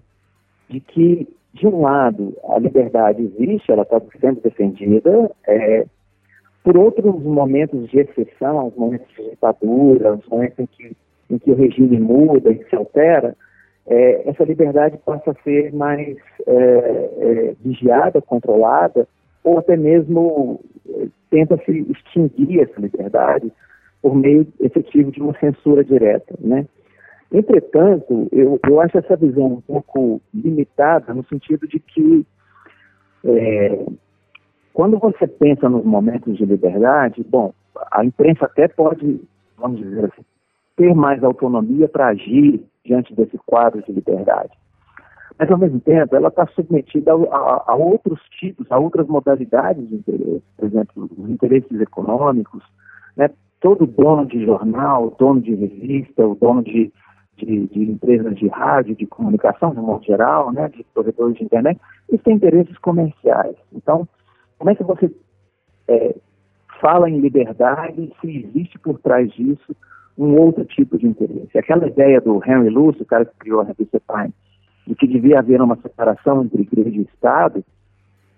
de 0.72 0.80
que, 0.80 1.28
de 1.54 1.68
um 1.68 1.82
lado, 1.82 2.36
a 2.48 2.58
liberdade 2.58 3.22
existe, 3.22 3.72
ela 3.72 3.84
está 3.84 4.02
sendo 4.20 4.42
defendida, 4.42 5.30
é, 5.46 5.86
por 6.64 6.78
outros 6.78 7.22
momentos 7.22 7.90
de 7.90 8.00
exceção, 8.00 8.68
os 8.68 8.76
momentos 8.76 9.08
de 9.16 9.30
ditadura, 9.32 10.14
os 10.14 10.28
momentos 10.28 10.60
em 10.60 10.66
que, 10.66 10.98
em 11.30 11.38
que 11.38 11.52
o 11.52 11.56
regime 11.56 12.00
muda 12.00 12.52
e 12.52 12.64
se 12.70 12.76
altera, 12.76 13.36
é, 13.88 14.30
essa 14.30 14.44
liberdade 14.44 14.98
passa 15.04 15.32
a 15.32 15.44
ser 15.44 15.74
mais 15.74 16.16
é, 16.48 16.54
é, 16.54 17.56
vigiada, 17.62 18.22
controlada, 18.22 19.08
ou 19.44 19.58
até 19.58 19.76
mesmo 19.76 20.62
é, 20.88 21.08
tenta-se 21.30 21.86
extinguir 21.92 22.62
essa 22.62 22.80
liberdade 22.80 23.52
por 24.02 24.16
meio 24.16 24.48
efetivo 24.60 25.12
de 25.12 25.22
uma 25.22 25.38
censura 25.40 25.84
direta, 25.84 26.36
né? 26.40 26.66
Entretanto, 27.32 28.28
eu, 28.32 28.60
eu 28.68 28.82
acho 28.82 28.98
essa 28.98 29.16
visão 29.16 29.46
um 29.46 29.62
pouco 29.62 30.22
limitada 30.34 31.14
no 31.14 31.24
sentido 31.26 31.68
de 31.68 31.80
que 31.80 32.26
é, 33.24 33.86
quando 34.74 34.98
você 35.00 35.28
pensa 35.28 35.70
nos 35.70 35.86
momentos 35.86 36.38
de 36.38 36.46
liberdade, 36.46 37.24
bom, 37.30 37.54
a 37.92 38.04
imprensa 38.04 38.46
até 38.46 38.68
pode, 38.68 39.22
vamos 39.58 39.80
dizer 39.80 40.06
assim, 40.06 40.26
ter 40.76 40.94
mais 40.94 41.24
autonomia 41.24 41.88
para 41.88 42.08
agir 42.08 42.64
diante 42.84 43.14
desse 43.14 43.38
quadro 43.46 43.82
de 43.84 43.92
liberdade. 43.92 44.52
Mas, 45.38 45.50
ao 45.50 45.58
mesmo 45.58 45.80
tempo, 45.80 46.16
ela 46.16 46.28
está 46.28 46.46
submetida 46.48 47.14
a, 47.14 47.16
a, 47.16 47.64
a, 47.68 47.76
outros 47.76 48.20
tipos, 48.40 48.72
a 48.72 48.78
outras 48.78 49.08
modalidades 49.08 49.88
de 49.90 49.96
interesse. 49.96 50.44
Por 50.58 50.66
exemplo, 50.66 51.10
os 51.18 51.30
interesses 51.30 51.82
econômicos. 51.82 52.64
Né? 53.18 53.30
Todo 53.60 53.88
dono 53.88 54.26
de 54.26 54.46
jornal, 54.46 55.16
dono 55.18 55.42
de 55.42 55.56
revista, 55.56 56.26
o 56.26 56.36
dono 56.36 56.64
de, 56.64 56.92
de, 57.38 57.68
de, 57.68 57.84
empresas 57.84 58.36
de 58.36 58.48
rádio, 58.48 58.96
de 58.96 59.06
comunicação, 59.06 59.72
de 59.72 59.80
modo 59.80 60.04
geral, 60.06 60.52
né? 60.52 60.70
de 60.70 60.84
provedores 60.94 61.36
de 61.38 61.44
internet, 61.44 61.80
eles 62.10 62.22
têm 62.22 62.36
interesses 62.36 62.78
comerciais. 62.78 63.56
Então, 63.74 64.08
como 64.58 64.70
é 64.70 64.76
que 64.76 64.84
você 64.84 65.12
é, 65.88 66.16
fala 66.80 67.10
em 67.10 67.20
liberdade 67.20 68.12
se 68.20 68.38
existe 68.38 68.78
por 68.80 69.00
trás 69.00 69.32
disso 69.32 69.76
um 70.18 70.38
outro 70.38 70.66
tipo 70.66 70.98
de 70.98 71.08
interesse. 71.08 71.58
Aquela 71.58 71.88
ideia 71.88 72.20
do 72.20 72.42
Henry 72.46 72.70
Luce, 72.70 73.02
o 73.02 73.06
cara 73.06 73.26
que 73.26 73.36
criou 73.40 73.62
a 73.62 73.64
revista 73.64 74.02
Time, 74.08 74.34
de 74.86 74.96
que 74.96 75.08
devia 75.08 75.40
haver 75.40 75.62
uma 75.62 75.78
separação 75.78 76.44
entre 76.44 76.64
igreja 76.64 76.98
e 76.98 77.04
Estado, 77.04 77.64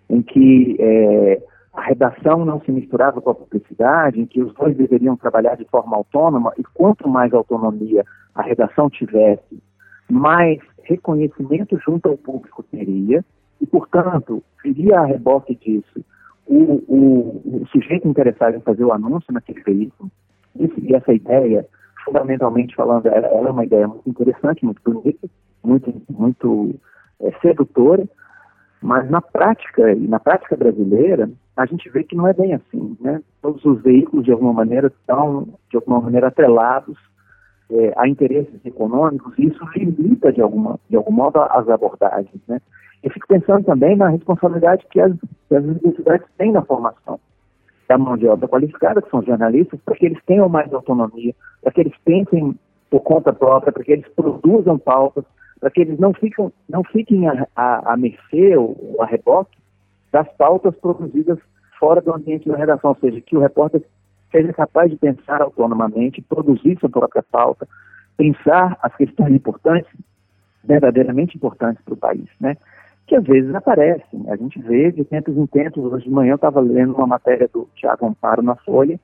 em 0.09 0.21
que 0.21 0.77
é, 0.79 1.41
a 1.73 1.81
redação 1.81 2.45
não 2.45 2.61
se 2.61 2.71
misturava 2.71 3.19
com 3.19 3.31
a 3.31 3.35
publicidade, 3.35 4.21
em 4.21 4.25
que 4.25 4.41
os 4.41 4.53
dois 4.53 4.77
deveriam 4.77 5.17
trabalhar 5.17 5.55
de 5.55 5.65
forma 5.65 5.97
autônoma, 5.97 6.53
e 6.57 6.63
quanto 6.63 7.09
mais 7.09 7.33
autonomia 7.33 8.05
a 8.35 8.43
redação 8.43 8.89
tivesse, 8.89 9.61
mais 10.09 10.59
reconhecimento 10.83 11.79
junto 11.83 12.09
ao 12.09 12.17
público 12.17 12.61
teria, 12.63 13.25
e, 13.59 13.65
portanto, 13.65 14.43
viria 14.63 14.99
a 14.99 15.05
reboque 15.05 15.55
disso 15.55 16.05
o, 16.45 16.83
o, 16.87 17.61
o 17.61 17.67
sujeito 17.67 18.07
interessado 18.07 18.55
em 18.55 18.61
fazer 18.61 18.83
o 18.83 18.93
anúncio 18.93 19.33
naquele 19.33 19.61
veículo, 19.61 20.11
e 20.55 20.93
essa 20.93 21.13
ideia, 21.13 21.65
fundamentalmente 22.05 22.75
falando, 22.75 23.07
ela, 23.07 23.27
ela, 23.27 23.47
é 23.47 23.51
uma 23.51 23.65
ideia 23.65 23.87
muito 23.87 24.07
interessante, 24.07 24.63
muito 24.63 24.81
bonita, 24.83 25.27
muito, 25.63 26.01
muito 26.09 26.75
é, 27.21 27.31
sedutora, 27.39 28.07
mas 28.81 29.09
na 29.09 29.21
prática, 29.21 29.91
e 29.93 30.07
na 30.07 30.19
prática 30.19 30.55
brasileira, 30.55 31.29
a 31.55 31.65
gente 31.65 31.89
vê 31.89 32.03
que 32.03 32.15
não 32.15 32.27
é 32.27 32.33
bem 32.33 32.53
assim, 32.53 32.97
né? 32.99 33.21
Todos 33.41 33.63
os 33.63 33.81
veículos, 33.81 34.25
de 34.25 34.31
alguma 34.31 34.53
maneira, 34.53 34.87
estão, 34.87 35.47
de 35.69 35.77
alguma 35.77 36.01
maneira, 36.01 36.27
atrelados 36.27 36.97
é, 37.69 37.93
a 37.95 38.07
interesses 38.07 38.59
econômicos, 38.65 39.33
e 39.37 39.47
isso 39.47 39.63
limita, 39.75 40.31
de, 40.31 40.41
alguma, 40.41 40.79
de 40.89 40.95
algum 40.95 41.11
modo, 41.11 41.39
as 41.41 41.69
abordagens, 41.69 42.41
né? 42.47 42.59
Eu 43.03 43.11
fico 43.11 43.27
pensando 43.27 43.65
também 43.65 43.95
na 43.95 44.09
responsabilidade 44.09 44.85
que 44.89 44.99
as, 44.99 45.11
que 45.47 45.55
as 45.55 45.63
universidades 45.63 46.25
têm 46.37 46.51
na 46.51 46.61
formação 46.61 47.19
da 47.87 47.97
mão 47.97 48.17
de 48.17 48.25
obra 48.27 48.47
qualificada, 48.47 49.01
que 49.01 49.09
são 49.09 49.21
jornalistas, 49.21 49.79
para 49.81 49.95
que 49.95 50.05
eles 50.05 50.23
tenham 50.25 50.47
mais 50.47 50.73
autonomia, 50.73 51.35
para 51.61 51.71
que 51.71 51.81
eles 51.81 51.93
pensem 52.05 52.57
por 52.89 53.01
conta 53.01 53.33
própria, 53.33 53.73
para 53.73 53.83
que 53.83 53.91
eles 53.91 54.07
produzam 54.15 54.79
pautas, 54.79 55.25
para 55.59 55.69
que 55.69 55.81
eles 55.81 55.99
não, 55.99 56.13
ficam, 56.13 56.51
não 56.67 56.83
fiquem 56.83 57.27
a 57.27 57.95
mercê 57.97 58.55
ou 58.55 58.97
a 58.99 59.05
reboque 59.05 59.62
das 60.13 60.31
pautas 60.37 60.75
produzidas 60.75 61.39
fora 61.79 61.99
do 61.99 62.13
ambiente 62.13 62.47
da 62.47 62.55
redação, 62.55 62.91
ou 62.91 62.97
seja, 62.97 63.19
que 63.19 63.35
o 63.35 63.39
repórter 63.39 63.83
seja 64.31 64.53
capaz 64.53 64.89
de 64.91 64.95
pensar 64.95 65.41
autonomamente, 65.41 66.21
produzir 66.21 66.77
sua 66.79 66.89
própria 66.89 67.23
pauta, 67.23 67.67
pensar 68.15 68.77
as 68.81 68.95
questões 68.95 69.33
importantes, 69.33 69.91
verdadeiramente 70.63 71.35
importantes 71.35 71.83
para 71.83 71.95
o 71.95 71.97
país, 71.97 72.27
né? 72.39 72.55
que 73.07 73.15
às 73.15 73.23
vezes 73.23 73.53
aparecem. 73.53 74.23
A 74.29 74.35
gente 74.35 74.61
vê 74.61 74.91
de 74.91 75.03
tempos 75.03 75.35
em 75.35 75.45
tempos. 75.47 75.83
Hoje 75.83 76.05
de 76.05 76.11
manhã 76.11 76.31
eu 76.31 76.35
estava 76.35 76.61
lendo 76.61 76.95
uma 76.95 77.07
matéria 77.07 77.49
do 77.51 77.67
Tiago 77.75 78.05
Amparo 78.05 78.41
na 78.41 78.55
Folha. 78.55 78.99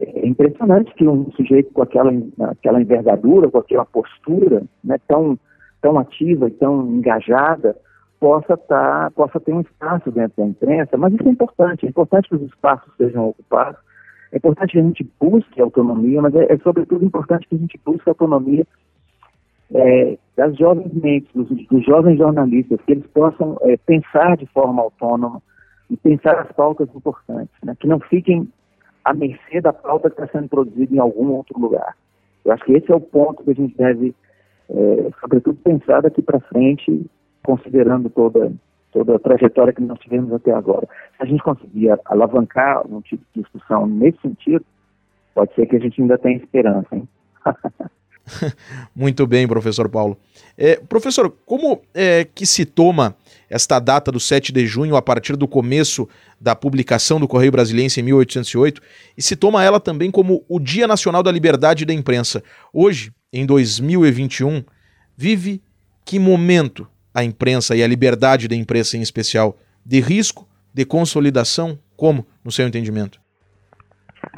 É 0.00 0.26
impressionante 0.26 0.92
que 0.94 1.06
um 1.06 1.30
sujeito 1.32 1.72
com 1.72 1.82
aquela, 1.82 2.12
aquela 2.50 2.80
envergadura, 2.82 3.50
com 3.50 3.58
aquela 3.58 3.86
postura 3.86 4.64
né, 4.84 4.98
tão, 5.08 5.38
tão 5.80 5.98
ativa 5.98 6.48
e 6.48 6.50
tão 6.50 6.86
engajada, 6.88 7.76
possa, 8.22 8.56
tá, 8.56 9.10
possa 9.16 9.40
ter 9.40 9.52
um 9.52 9.62
espaço 9.62 10.08
dentro 10.12 10.40
da 10.40 10.48
imprensa, 10.48 10.96
mas 10.96 11.12
isso 11.12 11.26
é 11.26 11.30
importante, 11.32 11.84
é 11.84 11.88
importante 11.88 12.28
que 12.28 12.36
os 12.36 12.42
espaços 12.42 12.94
sejam 12.96 13.30
ocupados, 13.30 13.80
é 14.30 14.36
importante 14.36 14.74
que 14.74 14.78
a 14.78 14.82
gente 14.82 15.10
busque 15.20 15.60
autonomia, 15.60 16.22
mas 16.22 16.32
é, 16.36 16.52
é 16.52 16.56
sobretudo 16.58 17.04
importante 17.04 17.48
que 17.48 17.56
a 17.56 17.58
gente 17.58 17.80
busque 17.84 18.08
autonomia 18.08 18.64
é, 19.74 20.16
das 20.36 20.56
jovens 20.56 20.94
mentes, 20.94 21.28
dos, 21.34 21.48
dos, 21.66 21.84
jovens 21.84 22.16
jornalistas, 22.16 22.78
que 22.86 22.92
eles 22.92 23.06
possam 23.08 23.58
é, 23.62 23.76
pensar 23.78 24.36
de 24.36 24.46
forma 24.46 24.82
autônoma 24.82 25.42
e 25.90 25.96
pensar 25.96 26.38
as 26.38 26.52
pautas 26.52 26.88
importantes, 26.94 27.56
né? 27.64 27.74
que 27.80 27.88
não 27.88 27.98
fiquem 27.98 28.48
à 29.04 29.12
mercê 29.12 29.60
da 29.60 29.72
pauta 29.72 30.08
que 30.08 30.22
está 30.22 30.32
sendo 30.38 30.48
produzida 30.48 30.94
em 30.94 31.00
algum 31.00 31.32
outro 31.32 31.58
lugar. 31.58 31.96
Eu 32.44 32.52
acho 32.52 32.64
que 32.66 32.74
esse 32.74 32.88
é 32.88 32.94
o 32.94 33.00
ponto 33.00 33.42
que 33.42 33.50
a 33.50 33.54
gente 33.54 33.76
deve, 33.76 34.14
é, 34.70 35.10
sobretudo, 35.20 35.58
pensar 35.64 36.02
daqui 36.02 36.22
para 36.22 36.38
frente, 36.38 37.04
considerando 37.42 38.08
toda, 38.10 38.52
toda 38.92 39.16
a 39.16 39.18
trajetória 39.18 39.72
que 39.72 39.82
nós 39.82 39.98
tivemos 39.98 40.32
até 40.32 40.52
agora. 40.52 40.86
Se 41.16 41.22
a 41.22 41.26
gente 41.26 41.42
conseguir 41.42 41.90
alavancar 42.04 42.86
um 42.86 43.00
tipo 43.00 43.24
de 43.34 43.42
discussão 43.42 43.86
nesse 43.86 44.18
sentido, 44.20 44.64
pode 45.34 45.54
ser 45.54 45.66
que 45.66 45.76
a 45.76 45.80
gente 45.80 46.00
ainda 46.00 46.18
tenha 46.18 46.36
esperança. 46.36 46.88
Hein? 46.94 47.08
Muito 48.94 49.26
bem, 49.26 49.46
professor 49.48 49.88
Paulo. 49.88 50.16
É, 50.56 50.76
professor, 50.76 51.34
como 51.44 51.80
é 51.94 52.24
que 52.24 52.46
se 52.46 52.64
toma 52.64 53.16
esta 53.50 53.78
data 53.78 54.10
do 54.10 54.20
7 54.20 54.52
de 54.52 54.66
junho 54.66 54.96
a 54.96 55.02
partir 55.02 55.36
do 55.36 55.48
começo 55.48 56.08
da 56.40 56.54
publicação 56.54 57.20
do 57.20 57.28
Correio 57.28 57.52
Brasiliense 57.52 58.00
em 58.00 58.04
1808 58.04 58.80
e 59.16 59.22
se 59.22 59.36
toma 59.36 59.62
ela 59.64 59.80
também 59.80 60.10
como 60.10 60.44
o 60.48 60.58
Dia 60.58 60.86
Nacional 60.86 61.22
da 61.22 61.32
Liberdade 61.32 61.84
da 61.84 61.92
Imprensa? 61.92 62.42
Hoje, 62.72 63.12
em 63.32 63.44
2021, 63.44 64.64
vive 65.16 65.62
que 66.04 66.18
momento 66.18 66.86
a 67.14 67.24
imprensa 67.24 67.74
e 67.76 67.82
a 67.82 67.86
liberdade 67.86 68.48
da 68.48 68.56
imprensa 68.56 68.96
em 68.96 69.02
especial? 69.02 69.56
De 69.84 70.00
risco, 70.00 70.46
de 70.72 70.84
consolidação? 70.84 71.78
Como, 71.96 72.26
no 72.44 72.50
seu 72.50 72.66
entendimento? 72.66 73.20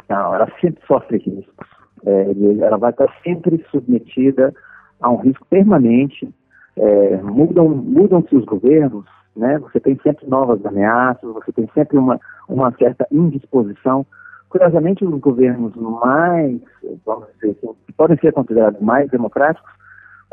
Não, 0.09 0.35
ela 0.35 0.50
sempre 0.61 0.83
sofre 0.87 1.19
riscos 1.19 1.75
é, 2.07 2.26
ela 2.62 2.76
vai 2.76 2.90
estar 2.90 3.09
sempre 3.23 3.64
submetida 3.71 4.54
a 5.00 5.11
um 5.11 5.16
risco 5.16 5.47
permanente. 5.47 6.28
É, 6.76 7.16
mudam, 7.23 7.69
mudam-se 7.69 8.35
os 8.35 8.45
governos, 8.45 9.04
né? 9.37 9.59
Você 9.59 9.81
tem 9.81 9.99
sempre 10.02 10.26
novas 10.28 10.64
ameaças, 10.66 11.33
você 11.33 11.52
tem 11.52 11.69
sempre 11.75 11.97
uma, 11.97 12.21
uma 12.49 12.73
certa 12.73 13.07
indisposição. 13.11 14.04
Curiosamente, 14.49 15.04
os 15.04 15.21
governos 15.21 15.75
mais, 15.76 16.61
vamos 17.04 17.26
dizer 17.35 17.57
assim, 17.59 17.75
que 17.87 17.93
podem 17.93 18.16
ser 18.19 18.33
considerados 18.33 18.81
mais 18.81 19.11
democráticos, 19.11 19.71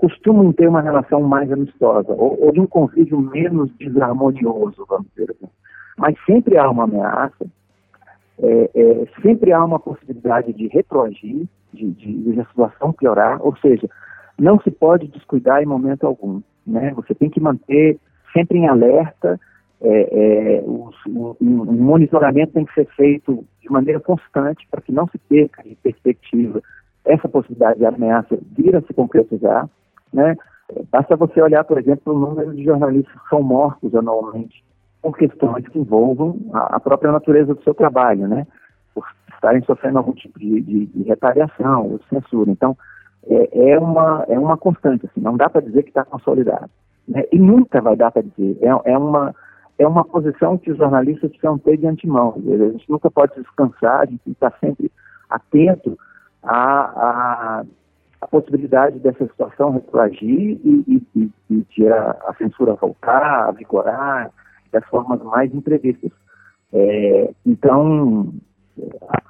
costumam 0.02 0.52
ter 0.52 0.68
uma 0.68 0.82
relação 0.82 1.22
mais 1.22 1.52
amistosa, 1.52 2.12
ou, 2.12 2.44
ou 2.44 2.52
de 2.52 2.60
um 2.60 2.66
convívio 2.66 3.22
menos 3.22 3.72
desarmonioso, 3.78 4.84
vamos 4.90 5.06
dizer 5.16 5.30
assim. 5.30 5.48
Mas 5.96 6.16
sempre 6.26 6.58
há 6.58 6.68
uma 6.68 6.86
ameaça, 6.86 7.46
é, 8.42 8.70
é, 8.74 9.06
sempre 9.22 9.54
há 9.54 9.64
uma 9.64 9.80
possibilidade 9.80 10.54
de 10.54 10.68
retroagir, 10.70 11.46
de, 11.72 11.92
de, 11.92 12.34
de 12.34 12.40
a 12.42 12.46
situação 12.46 12.92
piorar, 12.92 13.40
ou 13.46 13.56
seja, 13.58 13.88
não 14.40 14.60
se 14.62 14.72
pode 14.72 15.08
descuidar 15.08 15.62
em 15.62 15.68
momento 15.68 16.08
algum. 16.08 16.42
Né? 16.66 16.92
Você 16.96 17.14
tem 17.14 17.30
que 17.30 17.40
manter 17.40 18.00
sempre 18.34 18.58
em 18.58 18.68
alerta, 18.68 19.40
é, 19.84 20.58
é, 20.58 20.64
o, 20.64 20.92
monitoramento 21.40 22.54
tem 22.54 22.66
que 22.66 22.74
ser 22.74 22.88
feito 22.96 23.46
de 23.62 23.72
maneira 23.72 24.00
constante 24.00 24.68
para 24.72 24.82
que 24.82 24.92
não 24.92 25.08
se 25.08 25.20
perca 25.20 25.62
de 25.62 25.76
perspectiva 25.76 26.60
essa 27.06 27.30
possibilidade 27.30 27.80
de 27.80 27.86
ameaça 27.86 28.40
vir 28.58 28.76
a 28.76 28.82
se 28.82 28.94
concretizar. 28.94 29.70
Né? 30.14 30.36
Basta 30.92 31.16
você 31.16 31.42
olhar, 31.42 31.64
por 31.64 31.78
exemplo, 31.78 32.14
o 32.14 32.20
número 32.20 32.54
de 32.54 32.64
jornalistas 32.64 33.14
que 33.14 33.30
são 33.30 33.42
mortos 33.42 33.94
anualmente 33.96 34.64
por 35.02 35.18
questões 35.18 35.68
que 35.68 35.80
envolvam 35.80 36.38
a, 36.54 36.76
a 36.76 36.80
própria 36.80 37.12
natureza 37.12 37.56
do 37.56 37.64
seu 37.64 37.74
trabalho, 37.74 38.28
né? 38.28 38.46
por 38.94 39.04
estarem 39.34 39.64
sofrendo 39.64 39.98
algum 39.98 40.14
tipo 40.14 40.40
de, 40.40 40.62
de, 40.62 40.86
de 40.86 41.04
retaliação 41.04 41.92
ou 41.92 42.00
censura. 42.10 42.52
Então, 42.52 42.78
é, 43.28 43.72
é, 43.72 43.80
uma, 43.80 44.26
é 44.28 44.38
uma 44.38 44.58
constante, 44.58 45.06
assim, 45.06 45.22
não 45.22 45.36
dá 45.36 45.50
para 45.50 45.62
dizer 45.62 45.84
que 45.84 45.90
está 45.90 46.06
consolidado. 46.06 46.70
Né? 47.08 47.24
E 47.32 47.40
nunca 47.40 47.82
vai 47.82 47.96
dar 47.96 48.12
para 48.12 48.22
dizer. 48.22 48.58
É, 48.62 48.92
é, 48.92 48.98
uma, 48.98 49.36
é 49.78 49.88
uma 49.88 50.06
posição 50.06 50.58
que 50.58 50.72
os 50.72 50.78
jornalistas 50.78 51.30
precisam 51.30 51.58
ter 51.58 51.78
de 51.78 51.88
antemão. 51.88 52.36
A 52.38 52.72
gente 52.72 52.90
nunca 52.90 53.10
pode 53.10 53.36
descansar, 53.36 54.02
a 54.02 54.06
gente 54.06 54.30
estar 54.30 54.54
sempre 54.60 54.92
atento 55.30 55.98
à, 56.44 56.56
à, 56.60 57.64
à 58.22 58.28
possibilidade 58.28 59.00
dessa 59.00 59.26
situação 59.26 59.72
retroagir 59.72 60.60
e, 60.64 61.04
e, 61.16 61.32
e, 61.50 61.66
de 61.70 61.88
a, 61.88 62.12
a, 62.28 62.36
censura 62.36 62.76
voltar, 62.76 63.48
a 63.48 63.52
vigorar, 63.52 64.32
das 64.72 64.86
formas 64.86 65.22
mais 65.24 65.54
imprevistas. 65.54 66.12
É, 66.72 67.34
então, 67.46 68.34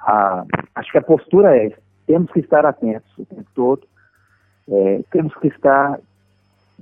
a, 0.00 0.44
acho 0.74 0.92
que 0.92 0.98
a 0.98 1.02
postura 1.02 1.56
é 1.56 1.72
temos 2.06 2.30
que 2.32 2.40
estar 2.40 2.66
atentos 2.66 3.10
o 3.18 3.24
tempo 3.24 3.48
todo, 3.54 3.82
é, 4.68 5.00
temos 5.10 5.34
que 5.36 5.48
estar 5.48 5.98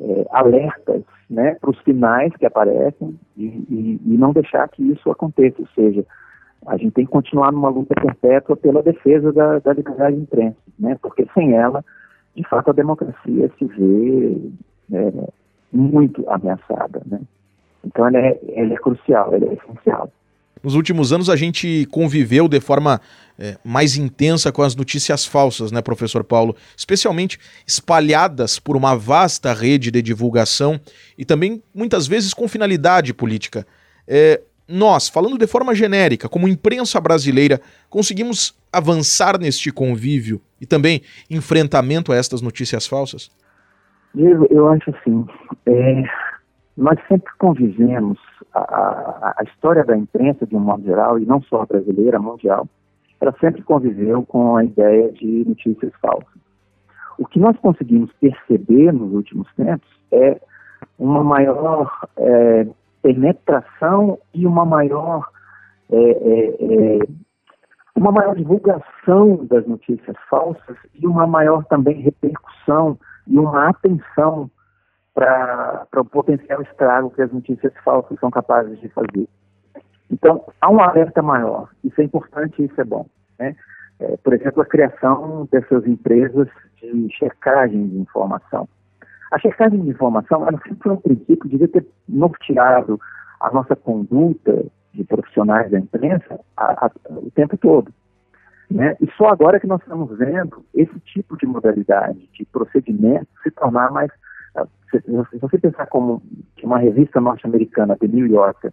é, 0.01 0.27
alertas 0.33 1.03
né, 1.29 1.57
para 1.61 1.71
os 1.71 1.81
sinais 1.83 2.35
que 2.37 2.47
aparecem 2.47 3.19
e, 3.37 3.45
e, 3.45 4.01
e, 4.05 4.19
não 4.19 4.33
deixar 4.33 4.69
que 4.69 4.83
isso 4.83 5.11
aconteça. 5.11 5.61
Ou 5.61 5.69
seja, 5.69 6.05
a 6.67 6.77
gente 6.77 6.93
tem 6.93 7.07
que 7.07 7.13
continuar 7.13 7.53
numa 7.53 7.69
luta 7.69 7.95
perpétua 7.95 8.57
pela 8.57 8.83
defesa 8.83 9.33
da, 9.33 9.59
da 9.61 9.73
liberdade 9.73 10.17
de 10.17 10.23
imprensa, 10.23 10.59
né, 10.79 10.99
porque 11.01 11.27
sem 11.35 11.55
ela, 11.55 11.85
de 12.37 12.47
fato, 12.49 12.71
a 12.71 12.75
democracia 12.75 13.51
se 13.59 13.65
vê 13.65 14.39
é, 14.93 15.13
muito 15.73 16.29
ameaçada. 16.29 17.03
Né? 17.07 17.21
Então, 17.85 18.07
ela 18.07 18.19
é, 18.19 18.41
ela 18.55 18.73
é 18.73 18.77
crucial, 18.77 19.35
ela 19.35 19.47
é 19.47 19.55
essencial. 19.55 20.11
Nos 20.63 20.75
últimos 20.75 21.11
anos 21.11 21.31
a 21.31 21.37
gente 21.37 21.87
conviveu 21.91 22.47
de 22.47 22.61
forma 22.61 23.01
é, 23.39 23.57
mais 23.65 23.97
intensa 23.97 24.53
com 24.53 24.63
as 24.63 24.77
notícias 24.77 25.25
falsas, 25.25 25.73
né, 25.73 25.81
professor 25.81 26.23
Paulo? 26.23 26.55
Especialmente 26.77 27.39
espalhadas 27.67 28.59
por 28.59 28.77
uma 28.77 28.95
vasta 28.95 29.55
rede 29.55 29.91
de 29.91 30.03
divulgação 30.03 30.79
e 31.17 31.25
também 31.25 31.63
muitas 31.75 32.07
vezes 32.07 32.35
com 32.35 32.47
finalidade 32.47 33.15
política. 33.15 33.67
É, 34.07 34.43
nós, 34.69 35.09
falando 35.09 35.39
de 35.39 35.47
forma 35.47 35.75
genérica, 35.75 36.29
como 36.29 36.47
imprensa 36.47 37.01
brasileira, 37.01 37.61
conseguimos 37.89 38.55
avançar 38.71 39.39
neste 39.41 39.73
convívio 39.73 40.43
e 40.61 40.67
também 40.67 41.03
enfrentamento 41.31 42.13
a 42.13 42.17
estas 42.17 42.43
notícias 42.43 42.87
falsas? 42.87 43.31
Eu, 44.15 44.47
eu 44.51 44.69
acho 44.69 44.91
assim. 44.91 45.27
É, 45.67 46.03
nós 46.77 46.99
sempre 47.09 47.33
convivemos 47.39 48.19
a, 48.53 48.61
a, 48.61 49.35
a, 49.39 49.43
história 49.45 49.85
da 49.85 49.97
imprensa, 49.97 50.47
de 50.47 50.57
um 50.57 50.61
modo 50.61 50.85
geral, 50.85 51.19
e 51.19 51.27
não 51.27 51.41
só 51.43 51.63
a 51.63 51.67
brasileira, 51.67 52.19
a 52.19 52.21
mundial, 52.21 52.69
ela 53.21 53.35
sempre 53.41 53.63
conviveu 53.63 54.25
com 54.25 54.57
a 54.57 54.65
ideia 54.65 55.13
de 55.13 55.45
notícias 55.47 55.93
falsas. 56.01 56.41
O 57.19 57.27
que 57.27 57.39
nós 57.39 57.57
conseguimos 57.59 58.11
perceber 58.15 58.93
nos 58.93 59.13
últimos 59.13 59.47
tempos 59.55 59.89
é 60.11 60.41
uma 60.99 61.23
maior 61.23 61.91
é, 62.17 62.67
penetração 63.03 64.19
e 64.35 64.47
uma 64.47 64.65
maior 64.65 65.29
é, 65.91 65.97
é, 65.97 66.47
é 66.61 66.99
uma 67.97 68.13
maior 68.13 68.35
divulgação 68.35 69.45
das 69.47 69.67
notícias 69.67 70.17
falsas 70.29 70.77
e 70.95 71.07
uma 71.07 71.27
maior 71.27 71.65
também 71.65 72.01
repercussão 72.01 72.99
e 73.27 73.39
uma 73.39 73.69
atenção 73.69 74.51
para 75.15 75.87
o 75.97 76.05
potencial 76.05 76.63
estrago 76.63 77.11
que 77.11 77.23
as 77.23 77.33
notícias 77.33 77.73
falsas 77.85 78.19
são 78.21 78.31
capazes 78.31 78.81
de 78.81 78.89
fazer. 78.89 79.29
Então, 80.11 80.45
há 80.61 80.71
um 80.71 80.81
alerta 80.81 81.23
maior. 81.23 81.69
Isso 81.85 82.01
é 82.01 82.05
importante 82.05 82.65
isso 82.65 82.81
é 82.81 82.85
bom. 82.85 83.07
Né? 83.39 83.55
É, 84.01 84.17
por 84.19 84.33
exemplo, 84.33 84.63
a 84.63 84.67
criação 84.67 85.49
dessas 85.51 85.87
empresas 85.87 86.49
de 86.81 87.09
checagem 87.13 87.89
de 87.89 87.99
informação. 87.99 88.69
A 89.31 89.39
checagem 89.39 89.81
de 89.81 89.91
informação, 89.91 90.47
ela 90.47 90.59
sempre 90.63 90.83
foi 90.83 90.93
um 90.93 90.97
princípio 90.97 91.39
que 91.39 91.49
devia 91.49 91.69
ter 91.69 91.87
norteado 92.09 92.99
a 93.41 93.51
nossa 93.51 93.77
conduta 93.77 94.65
de 94.93 95.05
profissionais 95.05 95.71
da 95.71 95.79
imprensa 95.79 96.41
a, 96.57 96.87
a, 96.87 96.91
o 97.09 97.31
tempo 97.31 97.57
todo. 97.57 97.93
Né? 98.71 98.97
E 99.01 99.11
só 99.17 99.29
agora 99.29 99.59
que 99.59 99.67
nós 99.67 99.81
estamos 99.81 100.17
vendo 100.17 100.65
esse 100.75 100.99
tipo 101.01 101.37
de 101.37 101.47
modalidade, 101.47 102.29
de 102.33 102.45
procedimento, 102.47 103.29
se 103.43 103.51
tornar 103.51 103.91
mais 103.91 104.11
se 104.91 105.39
você 105.39 105.59
pensar 105.59 105.87
como 105.87 106.23
que 106.57 106.67
uma 106.67 106.79
revista 106.79 107.21
norte-americana, 107.21 107.97
The 107.97 108.09
New 108.09 108.27
Yorker, 108.27 108.73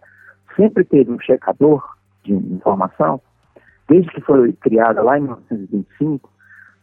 sempre 0.56 0.84
teve 0.84 1.12
um 1.12 1.20
checador 1.20 1.84
de 2.24 2.32
informação, 2.32 3.20
desde 3.88 4.10
que 4.10 4.20
foi 4.20 4.52
criada 4.54 5.02
lá 5.02 5.16
em 5.18 5.22
1925, 5.22 6.30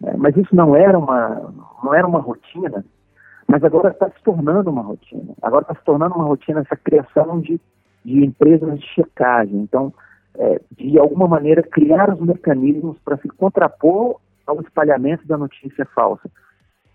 né, 0.02 0.14
mas 0.18 0.36
isso 0.38 0.56
não 0.56 0.76
era 0.76 0.98
uma, 0.98 1.54
não 1.84 1.94
era 1.94 2.08
uma 2.08 2.20
rotina, 2.20 2.86
mas 3.48 3.64
agora 3.64 3.90
está 3.90 4.10
se 4.10 4.24
tornando 4.24 4.72
uma 4.72 4.82
rotina. 4.82 5.34
Agora 5.42 5.64
está 5.64 5.76
se 5.76 5.84
tornando 5.84 6.16
uma 6.16 6.26
rotina 6.26 6.62
essa 6.62 6.76
criação 6.76 7.42
de, 7.42 7.60
de 8.06 8.24
empresas 8.24 8.80
de 8.80 8.86
checagem. 8.88 9.58
Então, 9.58 9.94
é, 10.38 10.62
de 10.78 10.98
alguma 11.00 11.28
maneira, 11.28 11.64
criar 11.64 12.14
os 12.14 12.20
mecanismos 12.22 12.98
para 13.04 13.18
se 13.18 13.28
contrapor 13.30 14.20
ao 14.46 14.62
espalhamento 14.62 15.28
da 15.28 15.38
notícia 15.38 15.86
falsa. 15.94 16.30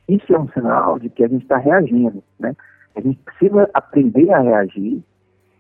Isso 0.09 0.35
é 0.35 0.38
um 0.38 0.49
sinal 0.49 0.99
de 0.99 1.09
que 1.11 1.25
a 1.25 1.29
gente 1.29 1.42
está 1.42 1.57
reagindo, 1.57 2.23
né? 2.38 2.55
A 2.96 3.01
gente 3.01 3.18
precisa 3.25 3.70
aprender 3.73 4.31
a 4.33 4.40
reagir 4.40 5.03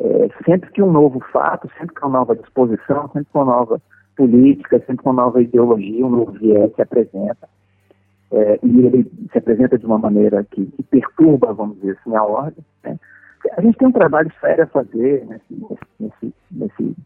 é, 0.00 0.28
sempre 0.44 0.70
que 0.72 0.82
um 0.82 0.90
novo 0.90 1.20
fato, 1.32 1.70
sempre 1.78 1.94
que 1.94 2.04
uma 2.04 2.18
nova 2.18 2.34
disposição, 2.34 3.08
sempre 3.08 3.30
que 3.30 3.38
uma 3.38 3.44
nova 3.44 3.80
política, 4.16 4.78
sempre 4.80 4.98
que 4.98 5.06
uma 5.06 5.22
nova 5.22 5.42
ideologia, 5.42 6.06
um 6.06 6.10
novo 6.10 6.32
viés 6.32 6.74
se 6.74 6.82
apresenta. 6.82 7.48
É, 8.32 8.58
e 8.62 8.86
ele 8.86 9.10
se 9.30 9.38
apresenta 9.38 9.78
de 9.78 9.86
uma 9.86 9.98
maneira 9.98 10.44
que, 10.44 10.64
que, 10.66 10.82
perturba, 10.84 11.52
vamos 11.52 11.76
dizer 11.76 11.98
assim, 12.00 12.14
a 12.16 12.22
ordem. 12.22 12.64
Né? 12.84 12.98
A 13.56 13.60
gente 13.60 13.78
tem 13.78 13.88
um 13.88 13.92
trabalho 13.92 14.30
sério 14.40 14.64
a 14.64 14.66
fazer 14.66 15.26
nesse, 15.26 15.78
nesse, 15.98 16.34
nesse, 16.50 16.96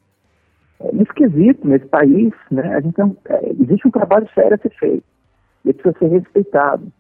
é, 0.81 1.15
quesito, 1.15 1.67
nesse 1.67 1.87
país. 1.87 2.33
Né? 2.51 2.75
A 2.75 2.81
gente 2.81 2.95
tem, 2.95 3.17
é, 3.27 3.51
existe 3.51 3.87
um 3.87 3.91
trabalho 3.91 4.29
sério 4.35 4.55
a 4.55 4.59
ser 4.59 4.71
feito. 4.71 5.05
Ele 5.65 5.75
precisa 5.75 5.99
ser 5.99 6.09
respeitado. 6.09 6.93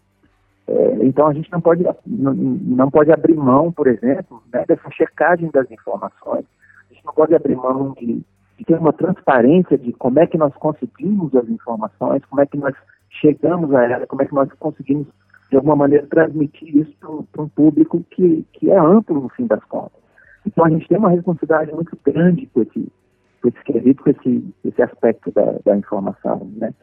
É, 0.66 0.98
então 1.02 1.26
a 1.26 1.34
gente 1.34 1.50
não 1.52 1.60
pode, 1.60 1.84
não, 2.06 2.32
não 2.34 2.90
pode 2.90 3.12
abrir 3.12 3.34
mão, 3.34 3.70
por 3.70 3.86
exemplo, 3.86 4.42
né, 4.52 4.64
dessa 4.66 4.90
checagem 4.90 5.50
das 5.50 5.70
informações. 5.70 6.46
A 6.90 6.94
gente 6.94 7.04
não 7.04 7.12
pode 7.12 7.34
abrir 7.34 7.54
mão 7.54 7.94
de, 7.98 8.22
de, 8.58 8.64
ter 8.64 8.78
uma 8.78 8.92
transparência 8.92 9.76
de 9.76 9.92
como 9.92 10.18
é 10.20 10.26
que 10.26 10.38
nós 10.38 10.54
conseguimos 10.54 11.34
as 11.34 11.48
informações, 11.48 12.24
como 12.24 12.40
é 12.40 12.46
que 12.46 12.56
nós 12.56 12.74
chegamos 13.10 13.74
a 13.74 13.84
ela, 13.84 14.06
como 14.06 14.22
é 14.22 14.26
que 14.26 14.34
nós 14.34 14.50
conseguimos, 14.54 15.06
de 15.54 15.58
alguma 15.58 15.76
maneira, 15.76 16.04
transmitir 16.08 16.76
isso 16.78 17.24
para 17.30 17.42
um 17.42 17.48
público 17.48 18.04
que, 18.10 18.44
que 18.54 18.72
é 18.72 18.76
amplo, 18.76 19.20
no 19.20 19.28
fim 19.28 19.46
das 19.46 19.62
contas. 19.66 20.02
Então 20.44 20.64
a 20.64 20.68
gente 20.68 20.88
tem 20.88 20.98
uma 20.98 21.10
responsabilidade 21.10 21.72
muito 21.72 21.96
grande 22.04 22.46
com 22.52 22.62
esse, 22.62 22.92
com 23.40 23.48
esse 23.48 23.64
quesito, 23.64 24.02
com 24.02 24.10
esse, 24.10 24.54
esse 24.64 24.82
aspecto 24.82 25.30
da, 25.30 25.54
da 25.64 25.76
informação. 25.76 26.50
Né? 26.56 26.74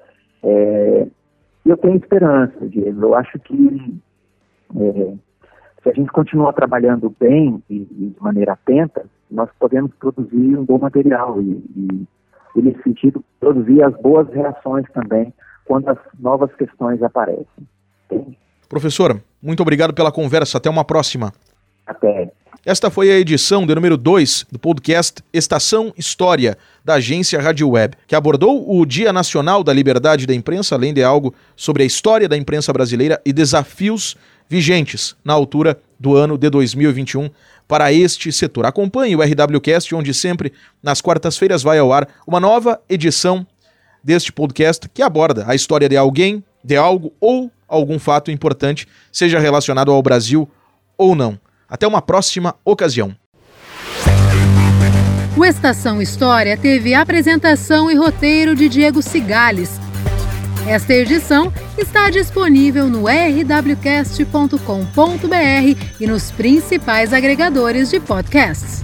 É, 0.42 1.06
eu 1.66 1.76
tenho 1.76 1.98
esperança, 1.98 2.66
Diego. 2.70 3.02
Eu 3.02 3.14
acho 3.14 3.38
que 3.40 4.00
é, 4.78 5.16
se 5.84 5.90
a 5.90 5.94
gente 5.94 6.10
continuar 6.14 6.54
trabalhando 6.54 7.14
bem 7.20 7.62
e, 7.70 7.76
e, 7.76 8.16
de 8.16 8.24
maneira 8.24 8.54
atenta, 8.54 9.04
nós 9.30 9.50
podemos 9.60 9.94
produzir 9.96 10.58
um 10.58 10.64
bom 10.64 10.80
material 10.80 11.42
e, 11.42 11.62
e, 11.76 12.08
e, 12.56 12.62
nesse 12.62 12.82
sentido, 12.84 13.22
produzir 13.38 13.84
as 13.84 13.94
boas 14.02 14.30
reações 14.30 14.90
também 14.94 15.34
quando 15.66 15.90
as 15.90 15.98
novas 16.18 16.56
questões 16.56 17.04
aparecem. 17.04 17.68
Entende? 18.72 18.82
Professora, 18.82 19.22
muito 19.42 19.62
obrigado 19.62 19.94
pela 19.94 20.12
conversa. 20.12 20.58
Até 20.58 20.70
uma 20.70 20.86
próxima. 20.86 21.34
Até. 21.86 22.32
Esta 22.64 22.92
foi 22.92 23.12
a 23.12 23.18
edição 23.18 23.66
de 23.66 23.74
número 23.74 23.98
2 23.98 24.46
do 24.52 24.60
podcast 24.60 25.24
Estação 25.34 25.92
História, 25.98 26.58
da 26.86 26.96
agência 26.96 27.42
Rádio 27.42 27.68
Web, 27.70 27.98
que 28.08 28.16
abordou 28.16 28.70
o 28.70 28.86
Dia 28.86 29.12
Nacional 29.12 29.64
da 29.64 29.74
Liberdade 29.74 30.28
da 30.28 30.34
Imprensa, 30.34 30.76
além 30.76 30.94
de 30.94 31.04
algo 31.04 31.34
sobre 31.56 31.82
a 31.82 31.86
história 31.86 32.30
da 32.30 32.38
imprensa 32.38 32.72
brasileira 32.72 33.20
e 33.26 33.34
desafios 33.34 34.16
vigentes 34.48 35.16
na 35.26 35.34
altura 35.34 35.80
do 36.00 36.16
ano 36.16 36.38
de 36.38 36.50
2021 36.52 37.32
para 37.68 37.92
este 37.92 38.32
setor. 38.32 38.66
Acompanhe 38.66 39.16
o 39.16 39.22
RWCast, 39.22 39.96
onde 39.96 40.14
sempre, 40.14 40.54
nas 40.84 41.02
quartas-feiras, 41.02 41.64
vai 41.64 41.80
ao 41.80 41.92
ar 41.92 42.08
uma 42.28 42.40
nova 42.40 42.80
edição 42.88 43.46
deste 44.04 44.32
podcast 44.32 44.88
que 44.94 45.02
aborda 45.02 45.46
a 45.48 45.56
história 45.56 45.90
de 45.90 45.98
alguém, 45.98 46.44
de 46.64 46.76
algo 46.76 47.12
ou 47.20 47.52
algum 47.72 47.98
fato 47.98 48.30
importante, 48.30 48.88
seja 49.12 49.40
relacionado 49.40 49.92
ao 49.92 50.02
Brasil 50.02 50.50
ou 50.98 51.16
não. 51.16 51.40
Até 51.68 51.88
uma 51.88 52.02
próxima 52.02 52.56
ocasião. 52.66 53.16
O 55.36 55.46
Estação 55.46 56.02
História 56.02 56.58
teve 56.58 56.94
apresentação 56.94 57.90
e 57.90 57.96
roteiro 57.96 58.54
de 58.54 58.68
Diego 58.68 59.02
Cigales. 59.02 59.80
Esta 60.68 60.94
edição 60.94 61.52
está 61.78 62.10
disponível 62.10 62.88
no 62.88 63.06
rwcast.com.br 63.06 64.58
e 66.00 66.08
nos 66.08 66.32
principais 66.32 67.14
agregadores 67.14 67.90
de 67.90 68.00
podcasts. 68.00 68.84